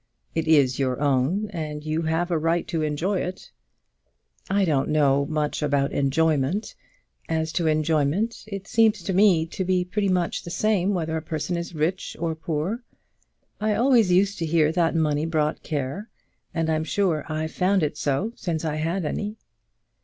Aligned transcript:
"It 0.33 0.47
is 0.47 0.79
your 0.79 0.99
own, 0.99 1.47
and 1.51 1.85
you 1.85 2.01
have 2.01 2.31
a 2.31 2.37
right 2.39 2.67
to 2.69 2.81
enjoy 2.81 3.19
it." 3.19 3.51
"I 4.49 4.65
don't 4.65 4.89
know 4.89 5.27
much 5.27 5.61
about 5.61 5.91
enjoyment. 5.91 6.73
As 7.29 7.51
to 7.53 7.67
enjoyment, 7.67 8.43
it 8.47 8.65
seems 8.67 9.03
to 9.03 9.13
me 9.13 9.45
to 9.45 9.63
be 9.63 9.85
pretty 9.85 10.09
much 10.09 10.41
the 10.41 10.49
same 10.49 10.95
whether 10.95 11.15
a 11.17 11.21
person 11.21 11.55
is 11.55 11.75
rich 11.75 12.17
or 12.19 12.33
poor. 12.33 12.81
I 13.59 13.75
always 13.75 14.11
used 14.11 14.39
to 14.39 14.45
hear 14.47 14.71
that 14.71 14.95
money 14.95 15.27
brought 15.27 15.61
care, 15.61 16.09
and 16.51 16.67
I'm 16.67 16.83
sure 16.83 17.23
I've 17.31 17.51
found 17.51 17.83
it 17.83 17.95
so 17.95 18.31
since 18.35 18.65
I 18.65 18.77
had 18.77 19.05
any." 19.05 19.37